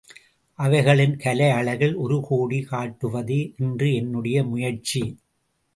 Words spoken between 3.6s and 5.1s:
இன்று என்னுடைய முயற்சி.